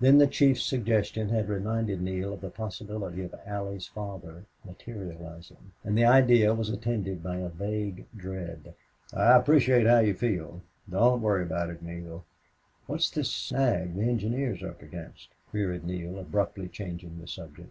Then 0.00 0.16
the 0.16 0.26
chief's 0.26 0.62
suggestion 0.62 1.28
had 1.28 1.50
reminded 1.50 2.00
Neale 2.00 2.32
of 2.32 2.40
the 2.40 2.48
possibility 2.48 3.22
of 3.22 3.34
Allie's 3.44 3.86
father 3.86 4.46
materializing. 4.64 5.72
And 5.84 5.94
the 5.98 6.06
idea 6.06 6.54
was 6.54 6.70
attended 6.70 7.22
by 7.22 7.36
a 7.36 7.50
vague 7.50 8.06
dread. 8.16 8.72
"I 9.12 9.36
appreciate 9.36 9.86
how 9.86 9.98
you 9.98 10.14
feel. 10.14 10.62
Don't 10.90 11.20
worry 11.20 11.42
about 11.42 11.68
it, 11.68 11.82
Neale." 11.82 12.24
"What's 12.86 13.10
this 13.10 13.30
snag 13.30 13.94
the 13.94 14.04
engineers 14.08 14.62
are 14.62 14.70
up 14.70 14.80
against?" 14.80 15.28
queried 15.50 15.84
Neale, 15.84 16.18
abruptly 16.18 16.68
changing 16.68 17.20
the 17.20 17.28
subject. 17.28 17.70